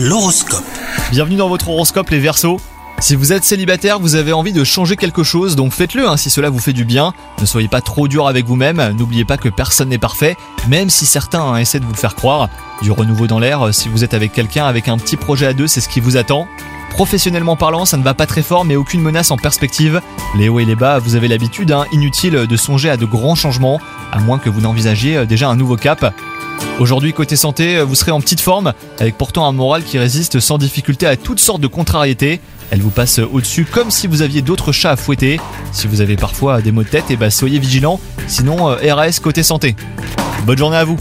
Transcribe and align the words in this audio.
L'horoscope. 0.00 0.62
Bienvenue 1.10 1.34
dans 1.34 1.48
votre 1.48 1.70
horoscope 1.70 2.10
les 2.10 2.20
Verseaux. 2.20 2.60
Si 3.00 3.16
vous 3.16 3.32
êtes 3.32 3.42
célibataire, 3.42 3.98
vous 3.98 4.14
avez 4.14 4.32
envie 4.32 4.52
de 4.52 4.62
changer 4.62 4.94
quelque 4.94 5.24
chose, 5.24 5.56
donc 5.56 5.72
faites-le 5.72 6.08
hein, 6.08 6.16
si 6.16 6.30
cela 6.30 6.50
vous 6.50 6.60
fait 6.60 6.72
du 6.72 6.84
bien. 6.84 7.12
Ne 7.40 7.46
soyez 7.46 7.66
pas 7.66 7.80
trop 7.80 8.06
dur 8.06 8.28
avec 8.28 8.46
vous-même, 8.46 8.92
n'oubliez 8.96 9.24
pas 9.24 9.36
que 9.36 9.48
personne 9.48 9.88
n'est 9.88 9.98
parfait, 9.98 10.36
même 10.68 10.88
si 10.88 11.04
certains 11.04 11.42
hein, 11.42 11.56
essaient 11.56 11.80
de 11.80 11.84
vous 11.84 11.90
le 11.90 11.98
faire 11.98 12.14
croire. 12.14 12.48
Du 12.80 12.92
renouveau 12.92 13.26
dans 13.26 13.40
l'air, 13.40 13.74
si 13.74 13.88
vous 13.88 14.04
êtes 14.04 14.14
avec 14.14 14.32
quelqu'un 14.32 14.66
avec 14.66 14.86
un 14.86 14.98
petit 14.98 15.16
projet 15.16 15.46
à 15.46 15.52
deux, 15.52 15.66
c'est 15.66 15.80
ce 15.80 15.88
qui 15.88 15.98
vous 15.98 16.16
attend. 16.16 16.46
Professionnellement 16.90 17.56
parlant, 17.56 17.84
ça 17.84 17.96
ne 17.96 18.04
va 18.04 18.14
pas 18.14 18.26
très 18.26 18.42
fort, 18.42 18.64
mais 18.64 18.76
aucune 18.76 19.00
menace 19.00 19.32
en 19.32 19.36
perspective. 19.36 20.00
Les 20.36 20.48
hauts 20.48 20.60
et 20.60 20.64
les 20.64 20.76
bas, 20.76 21.00
vous 21.00 21.16
avez 21.16 21.26
l'habitude, 21.26 21.72
hein, 21.72 21.86
inutile 21.90 22.46
de 22.46 22.56
songer 22.56 22.88
à 22.88 22.96
de 22.96 23.04
grands 23.04 23.34
changements, 23.34 23.80
à 24.12 24.20
moins 24.20 24.38
que 24.38 24.48
vous 24.48 24.60
n'envisagiez 24.60 25.26
déjà 25.26 25.48
un 25.48 25.56
nouveau 25.56 25.74
cap. 25.74 26.14
Aujourd'hui, 26.78 27.12
côté 27.12 27.34
santé, 27.36 27.82
vous 27.82 27.94
serez 27.94 28.12
en 28.12 28.20
petite 28.20 28.40
forme, 28.40 28.72
avec 29.00 29.18
pourtant 29.18 29.46
un 29.46 29.52
moral 29.52 29.82
qui 29.82 29.98
résiste 29.98 30.38
sans 30.40 30.58
difficulté 30.58 31.06
à 31.06 31.16
toutes 31.16 31.40
sortes 31.40 31.60
de 31.60 31.66
contrariétés. 31.66 32.40
Elle 32.70 32.80
vous 32.80 32.90
passe 32.90 33.18
au-dessus 33.18 33.64
comme 33.64 33.90
si 33.90 34.06
vous 34.06 34.22
aviez 34.22 34.42
d'autres 34.42 34.72
chats 34.72 34.92
à 34.92 34.96
fouetter. 34.96 35.40
Si 35.72 35.86
vous 35.86 36.00
avez 36.00 36.16
parfois 36.16 36.60
des 36.60 36.70
maux 36.70 36.82
de 36.82 36.88
tête, 36.88 37.10
et 37.10 37.16
bah 37.16 37.30
soyez 37.30 37.58
vigilants, 37.58 38.00
sinon 38.26 38.68
euh, 38.68 38.94
RAS 38.94 39.18
côté 39.22 39.42
santé. 39.42 39.74
Bonne 40.44 40.58
journée 40.58 40.76
à 40.76 40.84
vous 40.84 40.98